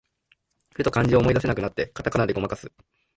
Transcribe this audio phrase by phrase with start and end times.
[0.73, 2.71] ふと漢字を思い出せなくなって、カタカナでごまかす